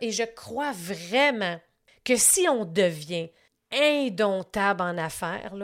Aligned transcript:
Et 0.00 0.12
je 0.12 0.22
crois 0.22 0.72
vraiment 0.72 1.60
que 2.04 2.16
si 2.16 2.48
on 2.48 2.64
devient 2.64 3.30
indomptable 3.72 4.82
en 4.82 4.98
affaires, 4.98 5.54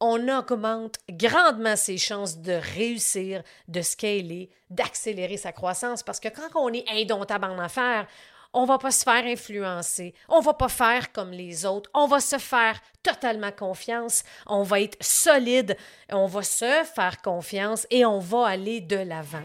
on 0.00 0.28
augmente 0.28 0.98
grandement 1.10 1.76
ses 1.76 1.98
chances 1.98 2.38
de 2.38 2.52
réussir, 2.52 3.42
de 3.66 3.82
scaler, 3.82 4.50
d'accélérer 4.70 5.36
sa 5.36 5.52
croissance. 5.52 6.02
Parce 6.02 6.20
que 6.20 6.28
quand 6.28 6.48
on 6.54 6.72
est 6.72 6.88
indomptable 6.88 7.46
en 7.46 7.58
affaires, 7.58 8.06
on 8.52 8.64
va 8.64 8.78
pas 8.78 8.90
se 8.90 9.02
faire 9.02 9.24
influencer, 9.26 10.14
on 10.28 10.40
va 10.40 10.54
pas 10.54 10.68
faire 10.68 11.12
comme 11.12 11.32
les 11.32 11.66
autres, 11.66 11.90
on 11.94 12.06
va 12.06 12.20
se 12.20 12.38
faire 12.38 12.80
totalement 13.02 13.52
confiance, 13.52 14.22
on 14.46 14.62
va 14.62 14.80
être 14.80 14.96
solide, 15.02 15.76
on 16.10 16.26
va 16.26 16.42
se 16.42 16.84
faire 16.94 17.20
confiance 17.20 17.86
et 17.90 18.06
on 18.06 18.18
va 18.18 18.46
aller 18.46 18.80
de 18.80 18.96
l'avant. 18.96 19.44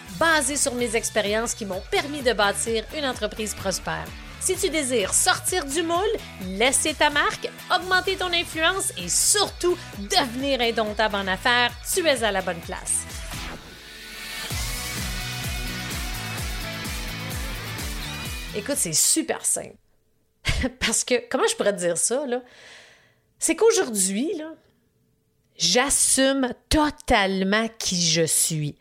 basées 0.17 0.57
sur 0.57 0.73
mes 0.75 0.95
expériences 0.95 1.53
qui 1.53 1.65
m'ont 1.65 1.81
permis 1.91 2.21
de 2.21 2.33
bâtir 2.33 2.83
une 2.97 3.05
entreprise 3.05 3.53
prospère. 3.53 4.07
Si 4.39 4.55
tu 4.55 4.69
désires 4.69 5.13
sortir 5.13 5.65
du 5.65 5.83
moule, 5.83 6.17
laisser 6.47 6.95
ta 6.95 7.11
marque, 7.11 7.47
augmenter 7.73 8.15
ton 8.15 8.33
influence 8.33 8.91
et 8.97 9.07
surtout 9.07 9.77
devenir 9.99 10.61
indomptable 10.61 11.15
en 11.15 11.27
affaires, 11.27 11.71
tu 11.93 12.05
es 12.05 12.23
à 12.23 12.31
la 12.31 12.41
bonne 12.41 12.59
place. 12.61 13.05
Écoute, 18.55 18.77
c'est 18.77 18.93
super 18.93 19.45
simple. 19.45 19.77
Parce 20.79 21.03
que, 21.03 21.29
comment 21.29 21.47
je 21.47 21.55
pourrais 21.55 21.73
te 21.73 21.79
dire 21.79 21.97
ça, 21.97 22.25
là? 22.25 22.41
C'est 23.39 23.55
qu'aujourd'hui, 23.55 24.33
là, 24.37 24.53
j'assume 25.55 26.53
totalement 26.67 27.67
qui 27.79 28.01
je 28.01 28.25
suis. 28.25 28.75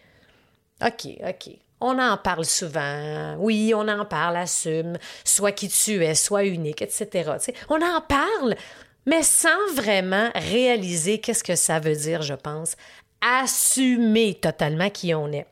OK, 0.84 1.08
OK. 1.26 1.54
On 1.80 1.98
en 1.98 2.16
parle 2.18 2.44
souvent. 2.44 3.36
Oui, 3.38 3.72
on 3.74 3.88
en 3.88 4.04
parle, 4.04 4.36
assume. 4.36 4.98
Soit 5.24 5.52
qui 5.52 5.68
tu 5.68 6.04
es, 6.04 6.14
soit 6.14 6.44
unique, 6.44 6.82
etc. 6.82 7.32
on 7.68 7.80
en 7.80 8.00
parle, 8.02 8.54
mais 9.06 9.22
sans 9.22 9.72
vraiment 9.74 10.30
réaliser 10.34 11.18
qu'est-ce 11.18 11.44
que 11.44 11.56
ça 11.56 11.80
veut 11.80 11.96
dire, 11.96 12.22
je 12.22 12.34
pense. 12.34 12.76
Assumer 13.22 14.34
totalement 14.34 14.90
qui 14.90 15.14
on 15.14 15.32
est. 15.32 15.46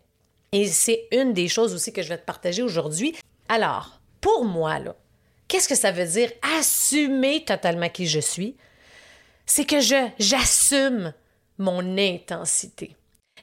Et 0.52 0.66
c'est 0.66 1.08
une 1.12 1.32
des 1.32 1.48
choses 1.48 1.74
aussi 1.74 1.92
que 1.92 2.02
je 2.02 2.08
vais 2.08 2.18
te 2.18 2.24
partager 2.24 2.62
aujourd'hui. 2.62 3.16
Alors, 3.48 4.00
pour 4.20 4.44
moi, 4.44 4.78
là, 4.78 4.94
qu'est-ce 5.46 5.68
que 5.68 5.74
ça 5.74 5.92
veut 5.92 6.06
dire 6.06 6.30
assumer 6.58 7.44
totalement 7.44 7.88
qui 7.88 8.06
je 8.06 8.20
suis? 8.20 8.56
C'est 9.46 9.64
que 9.64 9.80
je, 9.80 10.08
j'assume 10.18 11.12
mon 11.58 11.98
intensité. 11.98 12.96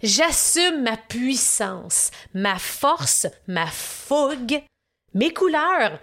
J'assume 0.04 0.84
ma 0.84 0.98
puissance, 0.98 2.12
ma 2.34 2.58
force, 2.58 3.28
ma 3.48 3.68
fougue, 3.68 4.62
mes 5.14 5.34
couleurs, 5.34 6.00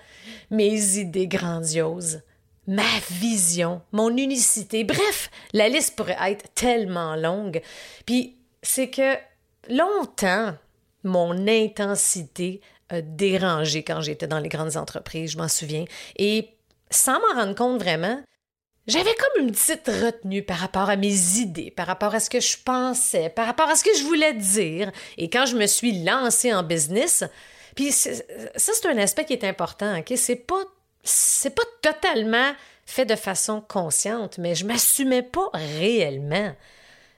mes 0.51 0.99
idées 0.99 1.29
grandioses, 1.29 2.23
ma 2.67 2.83
vision, 3.11 3.83
mon 3.93 4.17
unicité. 4.17 4.85
Bref, 4.85 5.31
la 5.53 5.69
liste 5.69 5.97
pourrait 5.97 6.17
être 6.21 6.53
tellement 6.55 7.17
longue. 7.17 7.61
Puis 8.07 8.37
c'est 8.63 8.91
que 8.91 9.17
longtemps, 9.69 10.55
mon 11.05 11.47
intensité 11.49 12.61
a 12.89 13.01
dérangé 13.01 13.83
quand 13.83 14.01
j'étais 14.01 14.27
dans 14.27 14.39
les 14.39 14.49
grandes 14.49 14.77
entreprises, 14.77 15.33
je 15.33 15.39
m'en 15.39 15.49
souviens. 15.49 15.85
Et 16.17 16.51
sans 16.91 17.21
m'en 17.21 17.41
rendre 17.41 17.55
compte 17.55 17.83
vraiment, 17.83 18.23
j'avais 18.87 19.15
comme 19.15 19.45
une 19.45 19.53
petite 19.53 19.87
retenue 19.87 20.43
par 20.43 20.59
rapport 20.59 20.91
à 20.91 20.97
mes 20.97 21.39
idées, 21.39 21.71
par 21.71 21.87
rapport 21.87 22.15
à 22.15 22.21
ce 22.21 22.29
que 22.29 22.41
je 22.41 22.57
pensais, 22.63 23.29
par 23.29 23.47
rapport 23.47 23.69
à 23.69 23.77
ce 23.77 23.85
que 23.85 23.97
je 23.97 24.03
voulais 24.03 24.35
dire. 24.35 24.91
Et 25.19 25.31
quand 25.31 25.47
je 25.47 25.57
me 25.57 25.67
suis 25.67 26.03
lancée 26.03 26.53
en 26.53 26.63
business, 26.63 27.25
puis 27.77 27.93
ça, 27.93 28.11
c'est 28.57 28.87
un 28.87 28.99
aspect 28.99 29.25
qui 29.25 29.33
est 29.33 29.45
important, 29.45 29.99
OK? 29.99 30.13
C'est 30.17 30.37
pas, 30.37 30.63
c'est 31.05 31.55
pas 31.55 31.63
totalement 31.81 32.53
fait 32.85 33.07
de 33.07 33.17
façon 33.17 33.61
consciente, 33.61 34.39
mais 34.39 34.55
je 34.55 34.67
m'assumais 34.67 35.23
pas 35.23 35.49
réellement. 35.53 36.53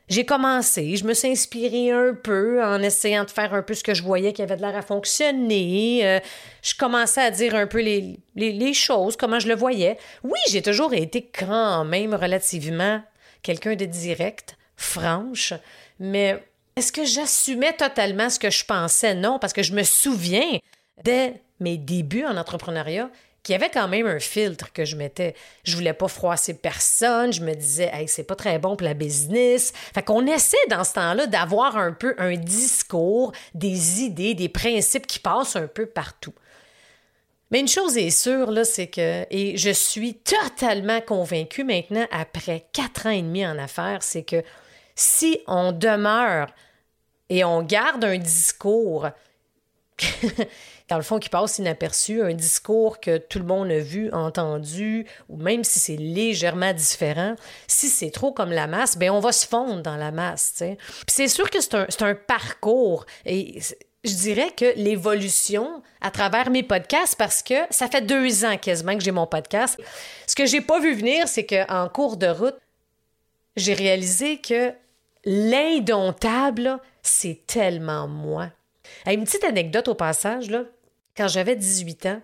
J'ai 0.09 0.27
commencé, 0.27 0.97
je 0.97 1.05
me 1.05 1.15
suis 1.15 1.29
inspirée 1.29 1.91
un 1.91 2.13
peu 2.13 2.63
en 2.63 2.83
essayant 2.83 3.25
de 3.25 3.31
faire 3.31 3.55
un 3.55 3.63
peu 3.63 3.73
ce 3.73 3.83
que 3.83 3.95
je 3.95 4.03
voyais 4.03 4.35
qui 4.35 4.43
avait 4.43 4.57
de 4.57 4.61
l'air 4.61 4.77
à 4.77 4.83
fonctionner. 4.83 6.01
Euh, 6.05 6.21
je 6.63 6.75
commençais 6.75 7.23
à 7.23 7.31
dire 7.31 7.55
un 7.55 7.67
peu 7.67 7.81
les, 7.81 8.21
les, 8.37 8.75
choses, 8.75 9.17
comment 9.17 9.39
je 9.39 9.49
le 9.49 9.55
voyais. 9.55 9.97
Oui, 10.23 10.39
j'ai 10.51 10.61
toujours 10.61 10.93
été 10.93 11.23
quand 11.23 11.87
même 11.87 12.15
relativement 12.15 13.03
quelqu'un 13.43 13.77
de 13.77 13.87
direct, 13.87 14.59
franche, 14.77 15.55
mais 15.99 16.43
est-ce 16.77 16.93
que 16.93 17.05
j'assumais 17.05 17.73
totalement 17.73 18.29
ce 18.29 18.39
que 18.39 18.51
je 18.51 18.65
pensais? 18.65 19.15
Non, 19.15 19.39
parce 19.39 19.53
que 19.55 19.63
je 19.63 19.73
me 19.73 19.85
souviens, 19.85 20.59
dès 21.03 21.41
mes 21.61 21.79
débuts 21.79 22.27
en 22.27 22.37
entrepreneuriat, 22.37 23.11
qu'il 23.45 23.53
y 23.53 23.57
avait 23.57 23.71
quand 23.71 23.87
même 23.87 24.07
un 24.07 24.19
filtre 24.19 24.73
que 24.73 24.85
je 24.85 24.97
mettais. 24.97 25.35
Je 25.63 25.77
voulais 25.77 25.93
pas 25.93 26.09
froisser 26.09 26.55
personne. 26.55 27.33
Je 27.33 27.43
me 27.43 27.55
disais, 27.55 27.91
hey, 27.93 28.09
c'est 28.09 28.25
pas 28.25 28.35
très 28.35 28.59
bon 28.59 28.75
pour 28.75 28.87
la 28.87 28.95
business. 28.95 29.73
Fait 29.95 30.03
qu'on 30.03 30.27
essaie 30.27 30.57
dans 30.71 30.83
ce 30.83 30.95
temps-là 30.95 31.27
d'avoir 31.27 31.77
un 31.77 31.93
peu 31.93 32.15
un 32.19 32.35
discours, 32.37 33.33
des 33.53 34.03
idées, 34.03 34.35
des 34.35 34.49
principes 34.49 35.07
qui 35.07 35.19
passent 35.19 35.57
un 35.57 35.69
peu 35.69 35.85
partout. 35.87 36.33
Mais 37.51 37.61
une 37.61 37.69
chose 37.69 37.99
est 37.99 38.11
sûre, 38.11 38.51
là, 38.51 38.65
c'est 38.65 38.87
que, 38.87 39.27
et 39.31 39.57
je 39.59 39.71
suis 39.71 40.15
totalement 40.15 41.01
convaincue 41.03 41.65
maintenant, 41.65 42.07
après 42.11 42.67
quatre 42.73 43.07
ans 43.07 43.11
et 43.11 43.23
demi 43.23 43.47
en 43.47 43.59
affaires, 43.59 44.03
c'est 44.03 44.25
que 44.25 44.43
si 44.97 45.39
on 45.47 45.71
demeure 45.71 46.49
et 47.29 47.45
on 47.45 47.63
garde 47.63 48.05
un 48.05 48.17
discours 48.19 49.09
dans 50.95 50.99
le 50.99 51.03
fond, 51.03 51.19
qui 51.19 51.29
passe 51.29 51.59
inaperçu, 51.59 52.23
un 52.23 52.35
discours 52.35 53.01
que 53.01 53.19
tout 53.19 53.41
le 53.41 53.45
monde 53.45 53.69
a 53.69 53.81
vu, 53.81 54.13
entendu, 54.13 55.09
ou 55.29 55.37
même 55.37 55.65
si 55.65 55.81
c'est 55.81 55.97
légèrement 55.97 56.73
différent, 56.73 57.35
si 57.67 57.89
c'est 57.89 58.13
trop 58.13 58.31
comme 58.31 58.53
la 58.53 58.69
masse, 58.69 58.97
ben 58.97 59.11
on 59.11 59.19
va 59.19 59.33
se 59.33 59.45
fondre 59.45 59.83
dans 59.83 59.97
la 59.97 60.13
masse. 60.13 60.55
Puis 60.59 60.79
c'est 61.09 61.27
sûr 61.27 61.51
que 61.51 61.59
c'est 61.61 62.03
un, 62.03 62.15
parcours. 62.15 63.07
Et 63.27 63.59
je 64.05 64.15
dirais 64.15 64.53
que 64.57 64.73
l'évolution 64.77 65.83
à 66.01 66.13
travers 66.13 66.49
mes 66.49 66.63
podcasts, 66.63 67.17
parce 67.17 67.43
que 67.43 67.55
ça 67.71 67.89
fait 67.89 68.03
deux 68.03 68.45
ans 68.45 68.57
quasiment 68.57 68.97
que 68.97 69.03
j'ai 69.03 69.11
mon 69.11 69.27
podcast, 69.27 69.77
ce 70.29 70.37
que 70.37 70.47
j'ai 70.47 70.61
pas 70.61 70.79
vu 70.79 70.95
venir, 70.95 71.27
c'est 71.27 71.45
qu'en 71.45 71.89
cours 71.89 72.17
de 72.17 72.29
route, 72.29 72.57
j'ai 73.57 73.75
réalisé 73.75 74.37
que 74.37 74.73
l'indomptable, 75.25 76.79
c'est 77.03 77.41
tellement 77.49 78.07
moi. 78.07 78.51
Une 79.11 79.25
petite 79.25 79.43
anecdote 79.43 79.89
au 79.89 79.97
passage, 79.97 80.51
là. 80.51 80.63
Quand 81.17 81.29
j'avais 81.29 81.57
18 81.57 82.07
ans, 82.07 82.21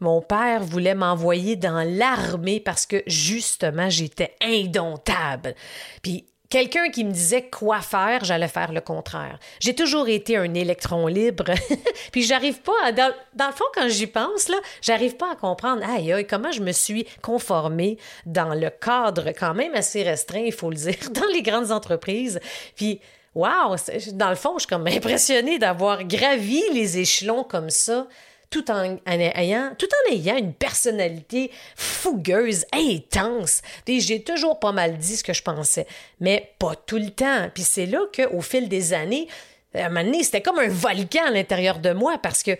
mon 0.00 0.20
père 0.20 0.62
voulait 0.62 0.94
m'envoyer 0.94 1.56
dans 1.56 1.82
l'armée 1.82 2.60
parce 2.60 2.84
que 2.84 3.02
justement 3.06 3.88
j'étais 3.88 4.34
indomptable. 4.42 5.54
Puis 6.02 6.26
quelqu'un 6.50 6.90
qui 6.90 7.04
me 7.04 7.10
disait 7.10 7.48
quoi 7.48 7.80
faire, 7.80 8.22
j'allais 8.24 8.48
faire 8.48 8.72
le 8.72 8.80
contraire. 8.80 9.38
J'ai 9.60 9.74
toujours 9.74 10.08
été 10.08 10.36
un 10.36 10.52
électron 10.54 11.06
libre. 11.06 11.46
puis 12.12 12.22
j'arrive 12.22 12.60
pas 12.60 12.72
à, 12.84 12.92
dans, 12.92 13.08
le 13.08 13.52
fond 13.52 13.64
quand 13.74 13.88
j'y 13.88 14.06
pense 14.06 14.48
là, 14.48 14.56
j'arrive 14.82 15.16
pas 15.16 15.32
à 15.32 15.36
comprendre 15.36 15.82
aïe 15.88 16.12
aïe 16.12 16.26
comment 16.26 16.52
je 16.52 16.60
me 16.60 16.72
suis 16.72 17.06
conformée 17.22 17.98
dans 18.26 18.54
le 18.54 18.70
cadre 18.70 19.30
quand 19.30 19.54
même 19.54 19.74
assez 19.74 20.02
restreint, 20.02 20.44
il 20.44 20.52
faut 20.52 20.70
le 20.70 20.76
dire, 20.76 20.94
dans 21.12 21.26
les 21.32 21.42
grandes 21.42 21.72
entreprises. 21.72 22.40
Puis 22.76 23.00
Wow! 23.34 23.74
Dans 24.12 24.30
le 24.30 24.36
fond, 24.36 24.52
je 24.54 24.60
suis 24.60 24.68
comme 24.68 24.86
impressionnée 24.86 25.58
d'avoir 25.58 26.04
gravi 26.04 26.62
les 26.72 26.98
échelons 26.98 27.42
comme 27.42 27.68
ça, 27.68 28.06
tout 28.54 28.70
en, 28.70 28.98
ayant, 29.04 29.72
tout 29.76 29.88
en 29.88 30.12
ayant 30.12 30.36
une 30.36 30.54
personnalité 30.54 31.50
fougueuse, 31.74 32.64
intense. 32.72 33.62
J'ai 33.84 34.22
toujours 34.22 34.60
pas 34.60 34.70
mal 34.70 34.96
dit 34.96 35.16
ce 35.16 35.24
que 35.24 35.32
je 35.32 35.42
pensais, 35.42 35.88
mais 36.20 36.52
pas 36.60 36.76
tout 36.76 36.98
le 36.98 37.10
temps. 37.10 37.50
Puis 37.52 37.64
c'est 37.64 37.86
là 37.86 37.98
qu'au 38.14 38.40
fil 38.42 38.68
des 38.68 38.92
années, 38.92 39.26
à 39.74 39.86
un 39.86 39.88
moment 39.88 40.04
donné, 40.04 40.22
c'était 40.22 40.40
comme 40.40 40.60
un 40.60 40.68
volcan 40.68 41.24
à 41.26 41.32
l'intérieur 41.32 41.80
de 41.80 41.92
moi 41.92 42.18
parce 42.18 42.44
que 42.44 42.52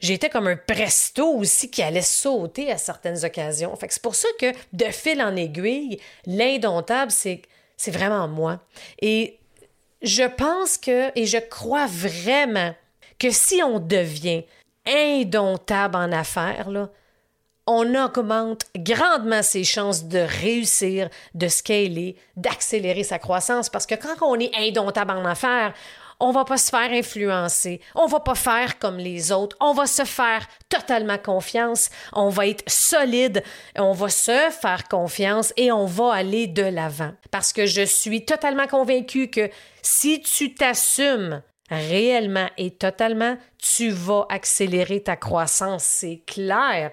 j'étais 0.00 0.30
comme 0.30 0.46
un 0.46 0.56
presto 0.56 1.28
aussi 1.34 1.70
qui 1.70 1.82
allait 1.82 2.00
sauter 2.00 2.72
à 2.72 2.78
certaines 2.78 3.22
occasions. 3.22 3.76
Fait 3.76 3.88
que 3.88 3.92
c'est 3.92 4.02
pour 4.02 4.14
ça 4.14 4.28
que 4.40 4.54
de 4.72 4.86
fil 4.86 5.20
en 5.20 5.36
aiguille, 5.36 6.00
l'indomptable, 6.24 7.10
c'est, 7.10 7.42
c'est 7.76 7.90
vraiment 7.90 8.26
moi. 8.26 8.58
Et 9.02 9.38
je 10.00 10.24
pense 10.24 10.78
que, 10.78 11.10
et 11.14 11.26
je 11.26 11.36
crois 11.36 11.88
vraiment 11.88 12.74
que 13.18 13.28
si 13.30 13.62
on 13.62 13.80
devient 13.80 14.44
indomptable 14.86 15.96
en 15.96 16.12
affaires, 16.12 16.68
on 17.66 17.94
augmente 17.94 18.64
grandement 18.76 19.42
ses 19.42 19.64
chances 19.64 20.04
de 20.04 20.18
réussir, 20.18 21.08
de 21.34 21.48
scaler, 21.48 22.16
d'accélérer 22.36 23.04
sa 23.04 23.18
croissance. 23.18 23.70
Parce 23.70 23.86
que 23.86 23.94
quand 23.94 24.26
on 24.26 24.38
est 24.38 24.50
indomptable 24.56 25.12
en 25.12 25.24
affaires, 25.24 25.72
on 26.22 26.30
va 26.30 26.44
pas 26.44 26.56
se 26.56 26.70
faire 26.70 26.92
influencer, 26.92 27.80
on 27.96 28.06
va 28.06 28.20
pas 28.20 28.36
faire 28.36 28.78
comme 28.78 28.96
les 28.96 29.32
autres, 29.32 29.56
on 29.60 29.72
va 29.72 29.86
se 29.86 30.04
faire 30.04 30.46
totalement 30.68 31.18
confiance, 31.18 31.90
on 32.12 32.28
va 32.28 32.46
être 32.46 32.62
solide, 32.68 33.42
on 33.76 33.92
va 33.92 34.08
se 34.08 34.50
faire 34.60 34.86
confiance 34.88 35.52
et 35.56 35.72
on 35.72 35.84
va 35.84 36.12
aller 36.12 36.46
de 36.46 36.62
l'avant. 36.62 37.12
Parce 37.32 37.52
que 37.52 37.66
je 37.66 37.82
suis 37.82 38.24
totalement 38.24 38.68
convaincue 38.68 39.30
que 39.30 39.50
si 39.82 40.20
tu 40.22 40.54
t'assumes 40.54 41.42
réellement 41.76 42.48
et 42.56 42.70
totalement, 42.70 43.36
tu 43.58 43.90
vas 43.90 44.26
accélérer 44.28 45.02
ta 45.02 45.16
croissance, 45.16 45.84
c'est 45.84 46.22
clair. 46.26 46.92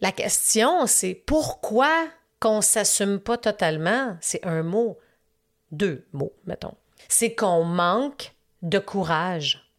la 0.00 0.12
question, 0.12 0.86
c'est 0.86 1.14
pourquoi 1.14 2.08
qu'on 2.40 2.60
s'assume 2.60 3.18
pas 3.18 3.38
totalement? 3.38 4.16
C'est 4.20 4.44
un 4.44 4.62
mot, 4.62 4.98
deux 5.70 6.06
mots, 6.12 6.34
mettons 6.44 6.74
c'est 7.08 7.34
qu'on 7.34 7.64
manque 7.64 8.32
de 8.62 8.78
courage. 8.78 9.70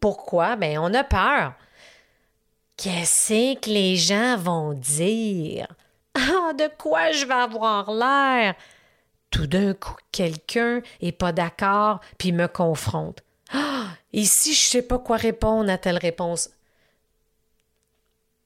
Pourquoi? 0.00 0.56
Ben, 0.56 0.78
on 0.78 0.92
a 0.94 1.04
peur. 1.04 1.54
Qu'est-ce 2.76 3.54
que 3.58 3.70
les 3.70 3.96
gens 3.96 4.36
vont 4.36 4.72
dire? 4.74 5.66
Ah, 6.14 6.52
de 6.52 6.70
quoi 6.78 7.10
je 7.10 7.26
vais 7.26 7.34
avoir 7.34 7.90
l'air? 7.90 8.54
Tout 9.30 9.46
d'un 9.46 9.74
coup, 9.74 9.96
quelqu'un 10.12 10.82
est 11.00 11.12
pas 11.12 11.32
d'accord 11.32 12.00
puis 12.18 12.32
me 12.32 12.46
confronte. 12.46 13.22
Ah, 13.52 13.88
ici, 14.12 14.54
je 14.54 14.60
sais 14.60 14.82
pas 14.82 14.98
quoi 14.98 15.16
répondre 15.16 15.70
à 15.70 15.78
telle 15.78 15.98
réponse. 15.98 16.50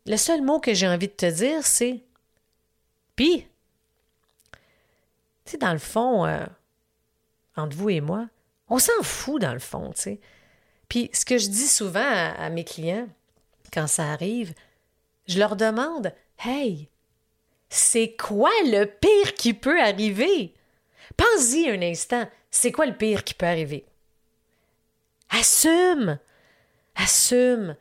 Le 0.06 0.16
seul 0.16 0.42
mot 0.42 0.60
que 0.60 0.74
j'ai 0.74 0.88
envie 0.88 1.08
de 1.08 1.12
te 1.12 1.30
dire, 1.30 1.64
c'est 1.64 2.02
Puis, 3.16 3.46
tu 5.44 5.52
sais, 5.52 5.58
dans 5.58 5.72
le 5.72 5.78
fond, 5.78 6.26
euh, 6.26 6.44
entre 7.56 7.76
vous 7.76 7.90
et 7.90 8.00
moi, 8.00 8.28
on 8.68 8.78
s'en 8.78 9.02
fout 9.02 9.40
dans 9.40 9.52
le 9.52 9.58
fond, 9.58 9.92
tu 9.92 10.00
sais. 10.00 10.20
Puis 10.88 11.10
ce 11.12 11.24
que 11.24 11.38
je 11.38 11.48
dis 11.48 11.68
souvent 11.68 12.00
à, 12.04 12.50
mes 12.50 12.64
clients, 12.64 13.08
quand 13.72 13.86
ça 13.86 14.10
arrive, 14.10 14.54
je 15.28 15.38
leur 15.38 15.56
demande 15.56 16.12
Hey, 16.38 16.88
c'est 17.68 18.16
quoi 18.16 18.50
le 18.64 18.86
pire 18.86 19.34
qui 19.34 19.54
peut 19.54 19.80
arriver? 19.80 20.54
Pense-y 21.16 21.68
un 21.68 21.82
instant, 21.82 22.28
c'est 22.50 22.72
quoi 22.72 22.86
le 22.86 22.96
pire 22.96 23.24
qui 23.24 23.34
peut 23.34 23.46
arriver? 23.46 23.86
Assume! 25.30 26.18
Assume 26.96 27.76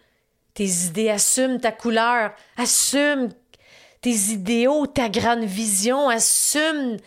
tes 0.54 0.66
idées, 0.66 1.10
assume 1.10 1.60
ta 1.60 1.72
couleur, 1.72 2.34
assume 2.58 3.30
tes 4.02 4.14
idéaux, 4.32 4.88
ta 4.88 5.10
grande 5.10 5.44
vision, 5.44 6.10
assume 6.10 6.98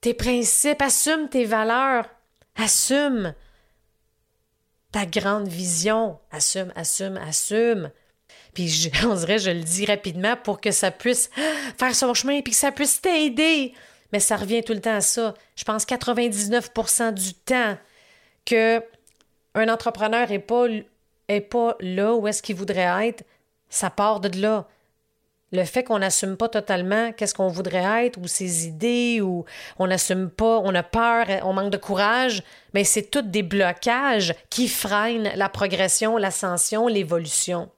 tes 0.00 0.14
principes, 0.14 0.82
assume 0.82 1.28
tes 1.28 1.44
valeurs, 1.44 2.06
assume 2.56 3.34
ta 4.92 5.06
grande 5.06 5.48
vision, 5.48 6.18
assume, 6.30 6.72
assume, 6.74 7.16
assume. 7.16 7.90
Puis 8.54 8.68
je, 8.68 8.88
on 9.06 9.14
dirait, 9.14 9.38
je 9.38 9.50
le 9.50 9.62
dis 9.62 9.84
rapidement 9.84 10.36
pour 10.36 10.60
que 10.60 10.70
ça 10.70 10.90
puisse 10.90 11.30
faire 11.78 11.94
son 11.94 12.14
chemin 12.14 12.40
puis 12.40 12.52
que 12.52 12.58
ça 12.58 12.72
puisse 12.72 13.00
t'aider. 13.00 13.74
Mais 14.12 14.20
ça 14.20 14.36
revient 14.36 14.62
tout 14.62 14.72
le 14.72 14.80
temps 14.80 14.96
à 14.96 15.00
ça. 15.00 15.34
Je 15.56 15.64
pense 15.64 15.84
99% 15.84 17.12
du 17.12 17.34
temps 17.34 17.76
que 18.44 18.82
un 19.54 19.68
entrepreneur 19.68 20.28
n'est 20.28 20.38
pas, 20.38 20.66
est 21.28 21.40
pas 21.40 21.76
là 21.80 22.14
où 22.14 22.26
est-ce 22.26 22.42
qu'il 22.42 22.56
voudrait 22.56 23.08
être, 23.08 23.24
ça 23.68 23.90
part 23.90 24.20
de 24.20 24.40
là 24.40 24.66
le 25.52 25.64
fait 25.64 25.82
qu'on 25.82 25.98
n'assume 25.98 26.36
pas 26.36 26.48
totalement 26.48 27.12
qu'est-ce 27.12 27.34
qu'on 27.34 27.48
voudrait 27.48 28.06
être 28.06 28.18
ou 28.18 28.26
ses 28.26 28.66
idées 28.66 29.20
ou 29.20 29.44
on 29.78 29.86
n'assume 29.86 30.30
pas, 30.30 30.58
on 30.58 30.74
a 30.74 30.82
peur, 30.82 31.26
on 31.42 31.52
manque 31.52 31.72
de 31.72 31.78
courage, 31.78 32.42
mais 32.74 32.84
c'est 32.84 33.10
tous 33.10 33.22
des 33.22 33.42
blocages 33.42 34.34
qui 34.50 34.68
freinent 34.68 35.30
la 35.34 35.48
progression, 35.48 36.16
l'ascension, 36.16 36.86
l'évolution. 36.86 37.70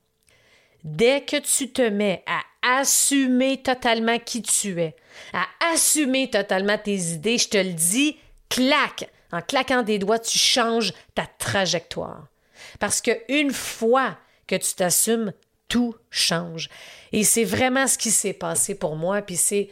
Dès 0.85 1.23
que 1.23 1.37
tu 1.37 1.71
te 1.71 1.82
mets 1.82 2.25
à 2.27 2.81
assumer 2.81 3.62
totalement 3.62 4.19
qui 4.19 4.43
tu 4.43 4.81
es, 4.81 4.97
à 5.32 5.47
assumer 5.73 6.31
totalement 6.31 6.79
tes 6.79 6.97
idées, 6.97 7.38
je 7.38 7.49
te 7.49 7.59
le 7.59 7.73
dis, 7.73 8.17
claque, 8.49 9.11
en 9.32 9.41
claquant 9.41 9.82
des 9.82 9.99
doigts, 9.99 10.19
tu 10.19 10.38
changes 10.38 10.93
ta 11.15 11.27
trajectoire. 11.38 12.29
Parce 12.79 13.00
que 13.00 13.12
une 13.29 13.53
fois 13.53 14.17
que 14.47 14.56
tu 14.56 14.75
t'assumes, 14.75 15.32
tout 15.69 15.94
change. 16.11 16.69
Et 17.12 17.25
c'est 17.25 17.44
vraiment 17.44 17.87
ce 17.87 17.97
qui 17.97 18.11
s'est 18.11 18.35
passé 18.35 18.75
pour 18.75 18.97
moi. 18.97 19.23
Puis 19.23 19.37
c'est, 19.37 19.71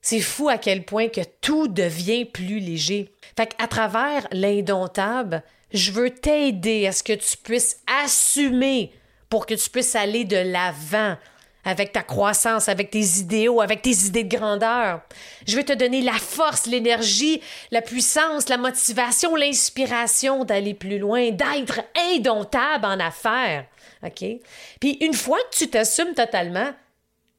c'est 0.00 0.20
fou 0.20 0.48
à 0.48 0.56
quel 0.56 0.84
point 0.84 1.08
que 1.08 1.20
tout 1.40 1.68
devient 1.68 2.24
plus 2.24 2.60
léger. 2.60 3.12
Fait 3.36 3.54
qu'à 3.54 3.66
travers 3.66 4.26
l'indomptable, 4.30 5.42
je 5.72 5.90
veux 5.90 6.10
t'aider 6.10 6.86
à 6.86 6.92
ce 6.92 7.02
que 7.02 7.12
tu 7.12 7.36
puisses 7.36 7.82
assumer 8.02 8.92
pour 9.28 9.46
que 9.46 9.54
tu 9.54 9.70
puisses 9.70 9.94
aller 9.94 10.24
de 10.24 10.36
l'avant 10.36 11.16
avec 11.64 11.92
ta 11.92 12.02
croissance, 12.02 12.68
avec 12.68 12.90
tes 12.90 13.18
idéaux, 13.18 13.60
avec 13.60 13.82
tes 13.82 14.06
idées 14.06 14.24
de 14.24 14.36
grandeur. 14.36 15.02
Je 15.46 15.56
veux 15.56 15.64
te 15.64 15.72
donner 15.72 16.00
la 16.00 16.14
force, 16.14 16.66
l'énergie, 16.66 17.42
la 17.70 17.82
puissance, 17.82 18.48
la 18.48 18.56
motivation, 18.56 19.34
l'inspiration 19.34 20.44
d'aller 20.44 20.72
plus 20.72 20.98
loin, 20.98 21.30
d'être 21.30 21.80
indomptable 22.14 22.86
en 22.86 22.98
affaires. 23.00 23.66
OK? 24.02 24.24
Puis 24.80 24.92
une 25.00 25.14
fois 25.14 25.38
que 25.50 25.58
tu 25.58 25.68
t'assumes 25.68 26.14
totalement, 26.14 26.70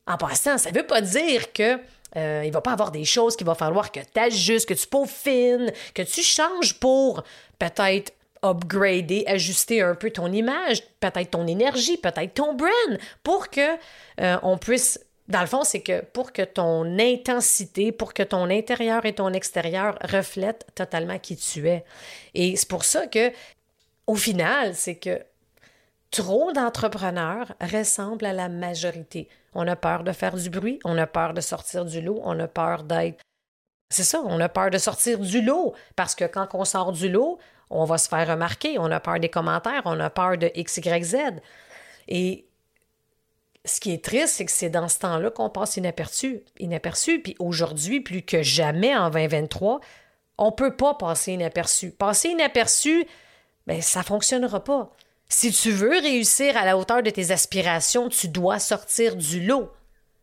en 0.06 0.18
passant, 0.18 0.57
ça 0.57 0.71
ne 0.71 0.75
veut 0.75 0.85
pas 0.85 1.01
dire 1.01 1.51
que 1.53 1.80
euh, 2.18 2.44
il 2.45 2.51
va 2.51 2.62
pas 2.62 2.71
avoir 2.71 2.92
des 2.92 3.06
choses 3.06 3.35
qu'il 3.35 3.45
va 3.45 3.56
falloir 3.56 3.92
que 3.92 4.00
tu 4.00 4.19
ajustes, 4.19 4.68
que 4.68 4.74
tu 4.74 4.88
peaufines, 4.88 5.71
que 5.94 6.01
tu 6.01 6.21
changes 6.21 6.74
pour 6.80 7.24
peut-être 7.59 8.13
upgrader, 8.41 9.24
ajuster 9.27 9.81
un 9.81 9.95
peu 9.95 10.12
ton 10.12 10.31
image, 10.31 10.83
peut-être 11.00 11.31
ton 11.31 11.47
énergie, 11.47 11.97
peut-être 11.97 12.33
ton 12.33 12.53
brand, 12.53 13.00
pour 13.24 13.50
que 13.50 13.75
euh, 14.21 14.38
on 14.44 14.57
puisse 14.57 15.00
dans 15.30 15.41
le 15.41 15.47
fond, 15.47 15.63
c'est 15.63 15.81
que 15.81 16.01
pour 16.01 16.33
que 16.33 16.41
ton 16.41 16.97
intensité, 16.97 17.91
pour 17.91 18.15
que 18.15 18.24
ton 18.24 18.50
intérieur 18.50 19.06
et 19.06 19.13
ton 19.13 19.31
extérieur 19.31 19.97
reflètent 20.01 20.65
totalement 20.74 21.19
qui 21.19 21.38
tu 21.38 21.69
es. 21.69 21.86
Et 22.33 22.56
c'est 22.56 22.68
pour 22.68 22.83
ça 22.83 23.06
que, 23.06 23.31
au 24.07 24.15
final, 24.15 24.74
c'est 24.74 24.95
que 24.95 25.21
trop 26.09 26.51
d'entrepreneurs 26.51 27.53
ressemblent 27.62 28.25
à 28.25 28.33
la 28.33 28.50
majorité. 28.50 29.30
On 29.53 29.68
a 29.68 29.75
peur 29.75 30.03
de 30.03 30.11
faire 30.11 30.35
du 30.35 30.49
bruit, 30.49 30.80
on 30.83 30.97
a 30.97 31.06
peur 31.06 31.35
de 31.35 31.42
sortir 31.42 31.85
du 31.85 32.02
lot, 32.02 32.19
on 32.23 32.40
a 32.40 32.47
peur 32.47 32.83
d'être... 32.83 33.21
C'est 33.92 34.04
ça, 34.04 34.21
on 34.25 34.40
a 34.40 34.49
peur 34.49 34.71
de 34.71 34.80
sortir 34.80 35.19
du 35.19 35.42
lot 35.42 35.73
parce 35.95 36.16
que 36.16 36.25
quand 36.25 36.47
on 36.54 36.66
sort 36.66 36.92
du 36.92 37.07
lot, 37.07 37.37
on 37.69 37.85
va 37.85 37.97
se 37.97 38.07
faire 38.07 38.28
remarquer, 38.28 38.78
on 38.80 38.92
a 38.92 38.99
peur 38.99 39.19
des 39.19 39.30
commentaires, 39.30 39.81
on 39.85 39.99
a 39.99 40.09
peur 40.09 40.38
de 40.38 40.52
X, 40.56 40.78
Y, 40.78 41.04
Z. 41.04 41.18
Et 42.07 42.45
ce 43.66 43.80
qui 43.80 43.92
est 43.92 44.04
triste, 44.04 44.35
c'est 44.35 44.45
que 44.45 44.52
c'est 44.52 44.69
dans 44.69 44.88
ce 44.88 44.99
temps-là 44.99 45.31
qu'on 45.31 45.49
passe 45.49 45.78
inaperçu. 45.78 46.42
Inaperçu, 46.57 47.21
puis 47.21 47.35
aujourd'hui, 47.40 48.02
plus 48.02 48.23
que 48.23 48.42
jamais 48.42 48.95
en 48.95 49.09
2023, 49.09 49.80
on 50.38 50.47
ne 50.47 50.52
peut 50.52 50.76
pas 50.76 50.95
passer 50.95 51.33
inaperçu. 51.33 51.92
Passer 51.92 52.30
inaperçu, 52.30 53.06
ben, 53.68 53.81
ça 53.81 53.99
ne 53.99 54.06
fonctionnera 54.06 54.64
pas. 54.64 54.92
Si 55.28 55.52
tu 55.52 55.71
veux 55.71 55.99
réussir 55.99 56.57
à 56.57 56.66
la 56.66 56.78
hauteur 56.78 57.04
de 57.04 57.09
tes 57.11 57.30
aspirations, 57.31 58.09
tu 58.09 58.30
dois 58.30 58.57
sortir 58.57 59.16
du 59.16 59.45
lot. 59.45 59.71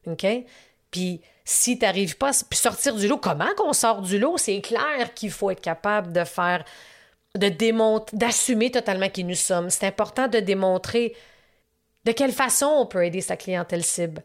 OK? 0.07 0.26
Puis 0.91 1.21
si 1.45 1.79
tu 1.79 1.85
n'arrives 1.85 2.17
pas 2.17 2.31
à 2.31 2.55
sortir 2.55 2.97
du 2.97 3.07
lot, 3.07 3.19
comment 3.19 3.55
qu'on 3.57 3.73
sort 3.73 4.03
du 4.03 4.19
lot? 4.19 4.37
C'est 4.37 4.61
clair 4.61 5.15
qu'il 5.15 5.31
faut 5.31 5.50
être 5.50 5.61
capable 5.61 6.12
de 6.12 6.25
faire, 6.25 6.65
d'assumer 7.37 8.71
totalement 8.71 9.09
qui 9.09 9.25
nous 9.25 9.35
sommes. 9.35 9.71
C'est 9.71 9.87
important 9.87 10.28
de 10.28 10.38
démontrer 10.40 11.14
de 12.05 12.12
quelle 12.12 12.33
façon 12.33 12.66
on 12.66 12.87
peut 12.87 13.05
aider 13.05 13.21
sa 13.21 13.37
clientèle 13.37 13.85
cible. 13.85 14.23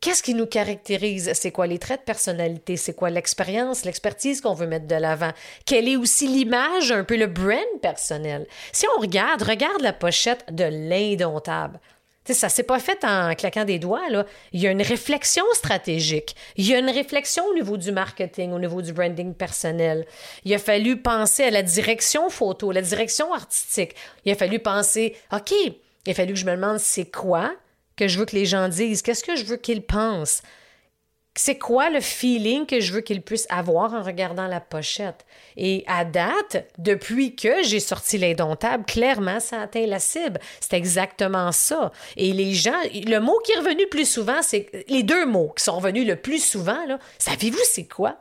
Qu'est-ce 0.00 0.22
qui 0.22 0.34
nous 0.34 0.46
caractérise? 0.46 1.32
C'est 1.34 1.50
quoi 1.50 1.66
les 1.66 1.80
traits 1.80 2.02
de 2.02 2.04
personnalité? 2.04 2.76
C'est 2.76 2.94
quoi 2.94 3.10
l'expérience, 3.10 3.84
l'expertise 3.84 4.40
qu'on 4.40 4.54
veut 4.54 4.68
mettre 4.68 4.86
de 4.86 4.94
l'avant? 4.94 5.32
Quelle 5.66 5.88
est 5.88 5.96
aussi 5.96 6.28
l'image, 6.28 6.92
un 6.92 7.02
peu 7.02 7.16
le 7.16 7.26
brand 7.26 7.58
personnel? 7.82 8.46
Si 8.72 8.86
on 8.96 9.00
regarde, 9.00 9.42
regarde 9.42 9.82
la 9.82 9.92
pochette 9.92 10.44
de 10.54 10.64
l'indomptable. 10.64 11.80
Ça 12.34 12.48
ça 12.48 12.54
s'est 12.54 12.62
pas 12.62 12.78
fait 12.78 13.04
en 13.04 13.34
claquant 13.34 13.64
des 13.64 13.78
doigts. 13.78 14.08
Là. 14.08 14.24
Il 14.52 14.60
y 14.60 14.66
a 14.66 14.70
une 14.70 14.82
réflexion 14.82 15.44
stratégique. 15.52 16.34
Il 16.56 16.66
y 16.66 16.74
a 16.74 16.78
une 16.78 16.90
réflexion 16.90 17.44
au 17.46 17.54
niveau 17.54 17.76
du 17.76 17.92
marketing, 17.92 18.52
au 18.52 18.58
niveau 18.58 18.80
du 18.82 18.92
branding 18.92 19.34
personnel. 19.34 20.06
Il 20.44 20.54
a 20.54 20.58
fallu 20.58 21.00
penser 21.00 21.44
à 21.44 21.50
la 21.50 21.62
direction 21.62 22.30
photo, 22.30 22.72
la 22.72 22.82
direction 22.82 23.32
artistique. 23.32 23.94
Il 24.24 24.32
a 24.32 24.34
fallu 24.34 24.58
penser, 24.58 25.14
OK, 25.32 25.52
il 25.52 26.10
a 26.10 26.14
fallu 26.14 26.32
que 26.32 26.38
je 26.38 26.46
me 26.46 26.52
demande 26.52 26.78
c'est 26.78 27.10
quoi 27.10 27.52
que 27.96 28.08
je 28.08 28.18
veux 28.18 28.24
que 28.24 28.36
les 28.36 28.46
gens 28.46 28.68
disent, 28.68 29.02
qu'est-ce 29.02 29.24
que 29.24 29.36
je 29.36 29.44
veux 29.44 29.56
qu'ils 29.56 29.82
pensent, 29.82 30.42
c'est 31.38 31.56
quoi 31.56 31.88
le 31.88 32.00
feeling 32.00 32.66
que 32.66 32.80
je 32.80 32.92
veux 32.92 33.00
qu'il 33.00 33.22
puisse 33.22 33.46
avoir 33.48 33.94
en 33.94 34.02
regardant 34.02 34.48
la 34.48 34.60
pochette? 34.60 35.24
Et 35.56 35.84
à 35.86 36.04
date, 36.04 36.68
depuis 36.78 37.36
que 37.36 37.62
j'ai 37.62 37.78
sorti 37.78 38.18
l'indomptable, 38.18 38.84
clairement, 38.84 39.38
ça 39.38 39.60
atteint 39.60 39.86
la 39.86 40.00
cible. 40.00 40.40
C'est 40.58 40.72
exactement 40.72 41.52
ça. 41.52 41.92
Et 42.16 42.32
les 42.32 42.54
gens, 42.54 42.80
le 42.92 43.20
mot 43.20 43.38
qui 43.44 43.52
est 43.52 43.58
revenu 43.58 43.86
plus 43.86 44.10
souvent, 44.10 44.42
c'est 44.42 44.68
les 44.88 45.04
deux 45.04 45.26
mots 45.26 45.52
qui 45.56 45.62
sont 45.62 45.76
revenus 45.76 46.08
le 46.08 46.16
plus 46.16 46.44
souvent, 46.44 46.84
là, 46.86 46.98
savez-vous 47.18 47.62
c'est 47.62 47.86
quoi? 47.86 48.16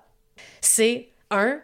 C'est 0.61 1.09
un, 1.31 1.59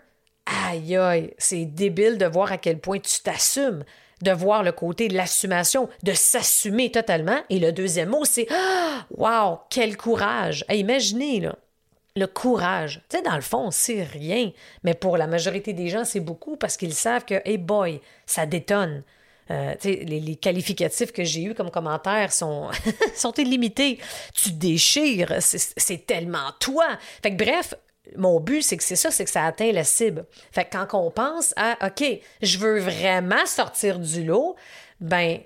aïe 0.47 0.97
aïe, 0.97 1.35
c'est 1.37 1.65
débile 1.65 2.17
de 2.17 2.25
voir 2.25 2.51
à 2.51 2.57
quel 2.57 2.79
point 2.79 2.97
tu 2.97 3.19
t'assumes 3.21 3.83
de 4.23 4.31
voir 4.31 4.63
le 4.63 4.71
côté 4.71 5.07
de 5.07 5.15
l'assumation, 5.15 5.89
de 6.01 6.13
s'assumer 6.13 6.91
totalement. 6.91 7.39
Et 7.49 7.59
le 7.59 7.71
deuxième 7.71 8.09
mot, 8.09 8.25
c'est 8.25 8.47
ah, 8.51 9.05
Wow, 9.11 9.59
quel 9.69 9.97
courage! 9.97 10.65
imaginez, 10.69 11.39
là, 11.41 11.55
le 12.15 12.27
courage. 12.27 13.01
Tu 13.09 13.17
sais, 13.17 13.23
dans 13.23 13.35
le 13.35 13.41
fond, 13.41 13.71
c'est 13.71 14.03
rien. 14.03 14.51
Mais 14.83 14.93
pour 14.93 15.17
la 15.17 15.27
majorité 15.27 15.73
des 15.73 15.89
gens, 15.89 16.05
c'est 16.05 16.19
beaucoup 16.19 16.57
parce 16.57 16.77
qu'ils 16.77 16.93
savent 16.93 17.25
que, 17.25 17.41
hey 17.45 17.57
boy, 17.57 18.01
ça 18.25 18.45
détonne. 18.45 19.03
Euh, 19.51 19.73
les, 19.83 20.21
les, 20.21 20.35
qualificatifs 20.37 21.11
que 21.11 21.25
j'ai 21.25 21.43
eus 21.43 21.53
comme 21.53 21.69
commentaires 21.69 22.31
sont, 22.31 22.69
sont 23.15 23.33
illimités. 23.33 23.99
Tu 24.33 24.51
déchires, 24.51 25.35
c'est 25.39 26.05
tellement 26.05 26.51
toi. 26.61 26.85
Fait 27.21 27.35
que 27.35 27.43
bref, 27.43 27.73
mon 28.17 28.39
but, 28.39 28.61
c'est 28.61 28.77
que 28.77 28.83
c'est 28.83 28.95
ça, 28.95 29.11
c'est 29.11 29.25
que 29.25 29.31
ça 29.31 29.45
atteint 29.45 29.71
la 29.71 29.83
cible. 29.83 30.25
Fait 30.51 30.65
que 30.65 30.71
quand 30.71 30.87
on 30.93 31.11
pense 31.11 31.53
à 31.55 31.77
OK, 31.87 32.03
je 32.41 32.57
veux 32.57 32.79
vraiment 32.79 33.45
sortir 33.45 33.99
du 33.99 34.23
lot, 34.23 34.55
ben 34.99 35.39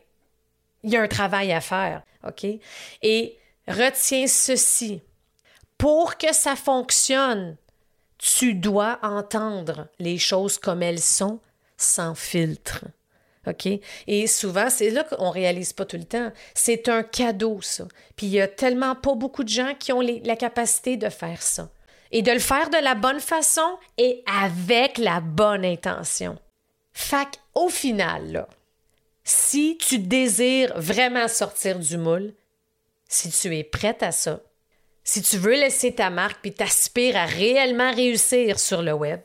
il 0.84 0.92
y 0.92 0.98
a 0.98 1.02
un 1.02 1.08
travail 1.08 1.52
à 1.54 1.62
faire. 1.62 2.02
OK? 2.28 2.46
Et 3.02 3.38
retiens 3.68 4.28
ceci. 4.28 5.02
Pour 5.78 6.18
que 6.18 6.34
ça 6.34 6.56
fonctionne, 6.56 7.58
tu 8.18 8.56
dois 8.56 8.98
entendre 9.04 9.88
les 10.00 10.18
choses 10.18 10.58
comme 10.58 10.82
elles 10.82 11.02
sont, 11.02 11.40
sans 11.78 12.16
filtre. 12.16 12.86
OK? 13.46 13.68
Et 14.08 14.28
souvent, 14.28 14.70
c'est 14.70 14.90
là 14.90 15.04
qu'on 15.04 15.30
réalise 15.30 15.74
pas 15.74 15.86
tout 15.86 15.98
le 15.98 16.04
temps. 16.04 16.32
C'est 16.56 16.90
un 16.90 17.04
cadeau, 17.04 17.62
ça. 17.62 17.88
Puis 18.16 18.26
il 18.26 18.34
y 18.34 18.42
a 18.42 18.48
tellement 18.48 18.96
pas 18.96 19.14
beaucoup 19.14 19.44
de 19.44 19.50
gens 19.50 19.74
qui 19.76 19.94
ont 19.94 20.02
la 20.02 20.36
capacité 20.36 20.98
de 20.98 21.10
faire 21.10 21.42
ça 21.44 21.70
et 22.12 22.22
de 22.22 22.32
le 22.32 22.40
faire 22.40 22.70
de 22.70 22.82
la 22.84 22.96
bonne 22.96 23.20
façon 23.20 23.78
et 23.98 24.24
avec 24.26 24.98
la 24.98 25.20
bonne 25.20 25.66
intention. 25.66 26.38
Fac, 26.94 27.40
au 27.54 27.70
final, 27.70 28.48
si 29.24 29.78
tu 29.78 30.00
désires 30.00 30.74
vraiment 30.80 31.28
sortir 31.28 31.80
du 31.80 31.98
moule, 31.98 32.34
si 33.08 33.30
tu 33.30 33.56
es 33.56 33.64
prête 33.64 34.04
à 34.04 34.12
ça, 34.12 34.40
si 35.04 35.22
tu 35.22 35.38
veux 35.38 35.54
laisser 35.54 35.94
ta 35.96 36.10
marque 36.10 36.42
puis 36.42 36.54
t'aspires 36.54 37.18
à 37.18 37.26
réellement 37.26 37.92
réussir 37.94 38.60
sur 38.60 38.82
le 38.82 38.94
web, 38.94 39.22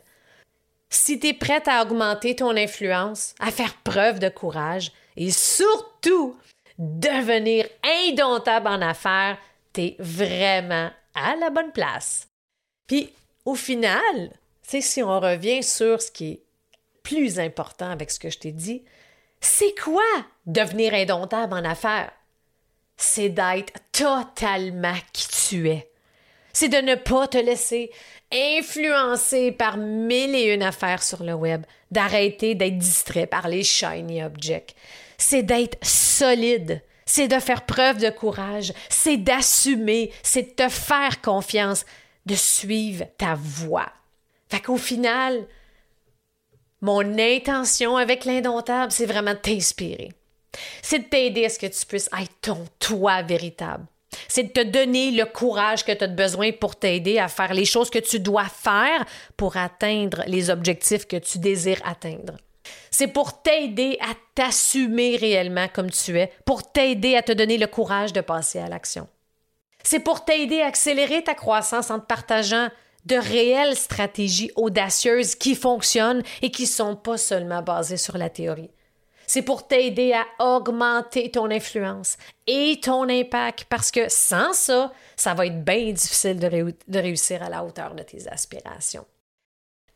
si 0.90 1.18
tu 1.18 1.28
es 1.28 1.32
prête 1.32 1.66
à 1.68 1.82
augmenter 1.82 2.36
ton 2.36 2.56
influence, 2.56 3.34
à 3.40 3.50
faire 3.50 3.74
preuve 3.82 4.18
de 4.18 4.28
courage 4.28 4.92
et 5.16 5.30
surtout 5.30 6.36
devenir 6.78 7.66
indomptable 7.82 8.68
en 8.68 8.82
affaires, 8.82 9.38
tu 9.72 9.82
es 9.82 9.96
vraiment 9.98 10.90
à 11.14 11.36
la 11.36 11.50
bonne 11.50 11.72
place. 11.72 12.28
Puis 12.92 13.10
au 13.46 13.54
final, 13.54 14.30
si 14.62 15.02
on 15.02 15.18
revient 15.18 15.62
sur 15.62 16.02
ce 16.02 16.10
qui 16.10 16.32
est 16.32 16.40
plus 17.02 17.40
important 17.40 17.90
avec 17.90 18.10
ce 18.10 18.18
que 18.18 18.28
je 18.28 18.38
t'ai 18.38 18.52
dit, 18.52 18.82
c'est 19.40 19.74
quoi 19.82 20.02
devenir 20.44 20.92
indomptable 20.92 21.54
en 21.54 21.64
affaires? 21.64 22.12
C'est 22.98 23.30
d'être 23.30 23.72
totalement 23.92 24.92
qui 25.14 25.26
tu 25.28 25.70
es. 25.70 25.88
C'est 26.52 26.68
de 26.68 26.82
ne 26.82 26.94
pas 26.96 27.28
te 27.28 27.38
laisser 27.38 27.90
influencer 28.30 29.52
par 29.52 29.78
mille 29.78 30.34
et 30.34 30.52
une 30.52 30.62
affaires 30.62 31.02
sur 31.02 31.22
le 31.22 31.32
web, 31.32 31.64
d'arrêter 31.90 32.54
d'être 32.54 32.76
distrait 32.76 33.26
par 33.26 33.48
les 33.48 33.64
shiny 33.64 34.22
objects. 34.22 34.76
C'est 35.16 35.42
d'être 35.42 35.82
solide, 35.82 36.82
c'est 37.06 37.28
de 37.28 37.40
faire 37.40 37.64
preuve 37.64 37.96
de 37.96 38.10
courage, 38.10 38.74
c'est 38.90 39.16
d'assumer, 39.16 40.12
c'est 40.22 40.42
de 40.42 40.64
te 40.64 40.68
faire 40.68 41.22
confiance, 41.22 41.86
de 42.26 42.34
suivre 42.34 43.04
ta 43.18 43.34
voix. 43.34 43.92
Fait 44.48 44.60
qu'au 44.60 44.76
final, 44.76 45.46
mon 46.80 47.18
intention 47.18 47.96
avec 47.96 48.24
l'indomptable, 48.24 48.92
c'est 48.92 49.06
vraiment 49.06 49.34
de 49.34 49.38
t'inspirer. 49.38 50.12
C'est 50.82 50.98
de 50.98 51.04
t'aider 51.04 51.46
à 51.46 51.48
ce 51.48 51.58
que 51.58 51.66
tu 51.66 51.86
puisses 51.86 52.10
être 52.18 52.32
ton 52.40 52.66
toi 52.78 53.22
véritable. 53.22 53.86
C'est 54.28 54.42
de 54.44 54.48
te 54.48 54.62
donner 54.62 55.10
le 55.10 55.24
courage 55.24 55.84
que 55.84 55.92
tu 55.92 56.04
as 56.04 56.08
besoin 56.08 56.52
pour 56.52 56.76
t'aider 56.76 57.18
à 57.18 57.28
faire 57.28 57.54
les 57.54 57.64
choses 57.64 57.88
que 57.88 57.98
tu 57.98 58.20
dois 58.20 58.48
faire 58.48 59.04
pour 59.36 59.56
atteindre 59.56 60.22
les 60.26 60.50
objectifs 60.50 61.06
que 61.06 61.16
tu 61.16 61.38
désires 61.38 61.80
atteindre. 61.84 62.36
C'est 62.90 63.08
pour 63.08 63.42
t'aider 63.42 63.96
à 64.00 64.12
t'assumer 64.34 65.16
réellement 65.16 65.68
comme 65.68 65.90
tu 65.90 66.18
es, 66.18 66.30
pour 66.44 66.70
t'aider 66.70 67.16
à 67.16 67.22
te 67.22 67.32
donner 67.32 67.58
le 67.58 67.66
courage 67.66 68.12
de 68.12 68.20
passer 68.20 68.58
à 68.58 68.68
l'action. 68.68 69.08
C'est 69.82 70.00
pour 70.00 70.24
t'aider 70.24 70.60
à 70.60 70.66
accélérer 70.66 71.24
ta 71.24 71.34
croissance 71.34 71.90
en 71.90 71.98
te 71.98 72.06
partageant 72.06 72.68
de 73.04 73.16
réelles 73.16 73.76
stratégies 73.76 74.52
audacieuses 74.54 75.34
qui 75.34 75.54
fonctionnent 75.54 76.22
et 76.40 76.50
qui 76.50 76.62
ne 76.62 76.68
sont 76.68 76.96
pas 76.96 77.18
seulement 77.18 77.62
basées 77.62 77.96
sur 77.96 78.16
la 78.16 78.30
théorie. 78.30 78.70
C'est 79.26 79.42
pour 79.42 79.66
t'aider 79.66 80.12
à 80.12 80.26
augmenter 80.44 81.30
ton 81.30 81.50
influence 81.50 82.16
et 82.46 82.78
ton 82.82 83.08
impact 83.08 83.64
parce 83.64 83.90
que 83.90 84.08
sans 84.08 84.52
ça, 84.52 84.92
ça 85.16 85.34
va 85.34 85.46
être 85.46 85.64
bien 85.64 85.92
difficile 85.92 86.38
de, 86.38 86.74
de 86.86 86.98
réussir 86.98 87.42
à 87.42 87.48
la 87.48 87.64
hauteur 87.64 87.94
de 87.94 88.02
tes 88.02 88.28
aspirations. 88.28 89.06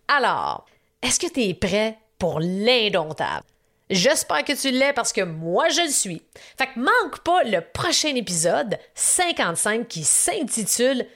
Alors, 0.08 0.64
est-ce 1.02 1.20
que 1.20 1.30
tu 1.30 1.42
es 1.42 1.54
prêt 1.54 1.98
pour 2.18 2.40
l'indomptable? 2.40 3.44
J'espère 3.88 4.44
que 4.44 4.60
tu 4.60 4.70
l'es 4.70 4.92
parce 4.92 5.12
que 5.12 5.20
moi 5.20 5.68
je 5.68 5.82
le 5.82 5.90
suis. 5.90 6.22
Fait 6.58 6.66
que 6.66 6.80
manque 6.80 7.20
pas 7.20 7.44
le 7.44 7.60
prochain 7.60 8.14
épisode 8.16 8.78
55 8.94 9.86
qui 9.86 10.02
s'intitule 10.02 11.06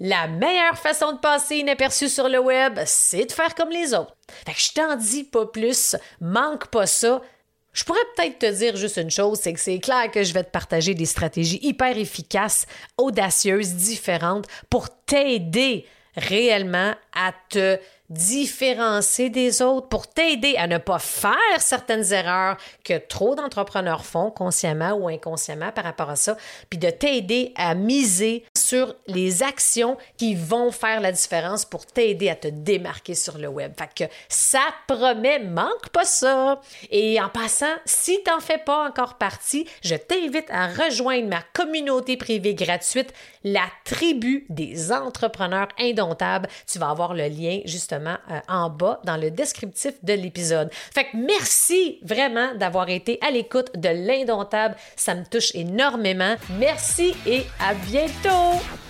La 0.00 0.26
meilleure 0.26 0.78
façon 0.78 1.12
de 1.12 1.18
passer 1.18 1.56
inaperçu 1.56 2.08
sur 2.08 2.30
le 2.30 2.38
web, 2.38 2.78
c'est 2.86 3.26
de 3.26 3.32
faire 3.32 3.54
comme 3.54 3.68
les 3.68 3.92
autres. 3.92 4.16
Fait 4.46 4.54
que 4.54 4.60
je 4.60 4.72
t'en 4.72 4.96
dis 4.96 5.24
pas 5.24 5.44
plus, 5.44 5.94
manque 6.20 6.68
pas 6.68 6.86
ça. 6.86 7.20
Je 7.74 7.84
pourrais 7.84 8.00
peut-être 8.16 8.38
te 8.38 8.50
dire 8.50 8.76
juste 8.76 8.96
une 8.96 9.10
chose, 9.10 9.38
c'est 9.42 9.52
que 9.52 9.60
c'est 9.60 9.78
clair 9.80 10.10
que 10.10 10.22
je 10.22 10.32
vais 10.32 10.44
te 10.44 10.50
partager 10.50 10.94
des 10.94 11.04
stratégies 11.04 11.58
hyper 11.60 11.98
efficaces, 11.98 12.66
audacieuses, 12.96 13.74
différentes 13.74 14.46
pour 14.70 14.88
t'aider 15.04 15.84
réellement 16.16 16.94
à 17.14 17.34
te 17.50 17.78
différencier 18.10 19.30
des 19.30 19.62
autres, 19.62 19.88
pour 19.88 20.06
t'aider 20.06 20.54
à 20.56 20.66
ne 20.66 20.78
pas 20.78 20.98
faire 20.98 21.34
certaines 21.58 22.12
erreurs 22.12 22.56
que 22.84 22.98
trop 22.98 23.34
d'entrepreneurs 23.34 24.04
font 24.04 24.30
consciemment 24.30 24.92
ou 24.92 25.08
inconsciemment 25.08 25.72
par 25.72 25.84
rapport 25.84 26.10
à 26.10 26.16
ça, 26.16 26.36
puis 26.70 26.78
de 26.78 26.90
t'aider 26.90 27.52
à 27.56 27.74
miser 27.74 28.44
sur 28.56 28.94
les 29.06 29.42
actions 29.42 29.96
qui 30.16 30.34
vont 30.34 30.70
faire 30.70 31.00
la 31.00 31.12
différence 31.12 31.64
pour 31.64 31.86
t'aider 31.86 32.28
à 32.28 32.36
te 32.36 32.48
démarquer 32.48 33.14
sur 33.14 33.38
le 33.38 33.48
web. 33.48 33.72
Fait 33.78 34.06
que 34.06 34.12
ça 34.28 34.60
promet, 34.86 35.38
manque 35.40 35.88
pas 35.92 36.04
ça. 36.04 36.60
Et 36.90 37.20
en 37.20 37.28
passant, 37.28 37.74
si 37.84 38.22
t'en 38.24 38.40
fais 38.40 38.58
pas 38.58 38.86
encore 38.86 39.14
partie, 39.14 39.66
je 39.82 39.94
t'invite 39.94 40.50
à 40.50 40.68
rejoindre 40.68 41.28
ma 41.28 41.42
communauté 41.52 42.16
privée 42.16 42.54
gratuite, 42.54 43.12
la 43.44 43.66
tribu 43.84 44.46
des 44.48 44.92
entrepreneurs 44.92 45.68
indomptables. 45.78 46.48
Tu 46.70 46.78
vas 46.78 46.90
avoir 46.90 47.14
le 47.14 47.28
lien 47.28 47.60
euh, 47.98 48.40
en 48.48 48.70
bas 48.70 49.00
dans 49.04 49.16
le 49.16 49.30
descriptif 49.30 49.94
de 50.02 50.12
l'épisode. 50.12 50.70
Fait 50.94 51.04
que 51.04 51.16
merci 51.16 51.98
vraiment 52.02 52.54
d'avoir 52.54 52.88
été 52.88 53.18
à 53.26 53.30
l'écoute 53.30 53.70
de 53.76 53.88
l'indomptable. 53.88 54.76
Ça 54.96 55.14
me 55.14 55.24
touche 55.24 55.54
énormément. 55.54 56.36
Merci 56.58 57.14
et 57.26 57.44
à 57.60 57.74
bientôt! 57.74 58.85